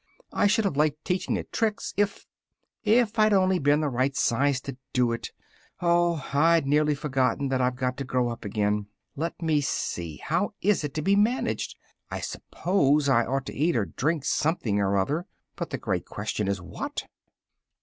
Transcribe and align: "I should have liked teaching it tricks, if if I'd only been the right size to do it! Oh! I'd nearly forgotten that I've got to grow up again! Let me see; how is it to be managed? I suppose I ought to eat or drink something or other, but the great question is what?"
"I 0.33 0.47
should 0.47 0.65
have 0.65 0.75
liked 0.75 1.05
teaching 1.05 1.37
it 1.37 1.51
tricks, 1.51 1.93
if 1.95 2.25
if 2.83 3.19
I'd 3.19 3.33
only 3.33 3.59
been 3.59 3.81
the 3.81 3.87
right 3.87 4.15
size 4.15 4.59
to 4.61 4.75
do 4.93 5.11
it! 5.11 5.29
Oh! 5.79 6.27
I'd 6.33 6.65
nearly 6.65 6.95
forgotten 6.95 7.49
that 7.49 7.61
I've 7.61 7.75
got 7.75 7.97
to 7.97 8.03
grow 8.03 8.29
up 8.29 8.43
again! 8.43 8.87
Let 9.15 9.39
me 9.43 9.61
see; 9.61 10.17
how 10.17 10.55
is 10.59 10.83
it 10.83 10.95
to 10.95 11.03
be 11.03 11.15
managed? 11.15 11.75
I 12.09 12.19
suppose 12.19 13.09
I 13.09 13.27
ought 13.27 13.45
to 13.45 13.53
eat 13.55 13.75
or 13.75 13.85
drink 13.85 14.25
something 14.25 14.79
or 14.79 14.97
other, 14.97 15.27
but 15.55 15.69
the 15.69 15.77
great 15.77 16.05
question 16.07 16.47
is 16.47 16.59
what?" 16.59 17.05